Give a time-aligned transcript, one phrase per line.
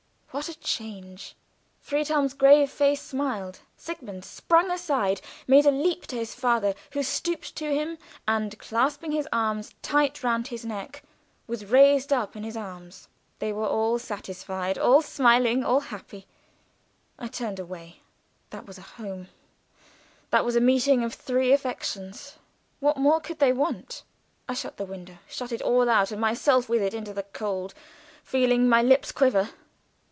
[0.33, 1.35] What a change!
[1.81, 7.53] Friedhelm's grave face smiled: Sigmund sprung aside, made a leap to his father, who stooped
[7.57, 11.03] to him, and clasping his arms tight round his neck
[11.47, 13.09] was raised up in his arms.
[13.39, 16.27] They were all satisfied all smiling all happy.
[17.19, 17.99] I turned away.
[18.51, 19.27] That was a home
[20.29, 22.37] that was a meeting of three affections.
[22.79, 24.03] What more could they want?
[24.47, 27.73] I shut the window shut it all out, and myself with it into the cold,
[28.23, 29.49] feeling my lips quiver.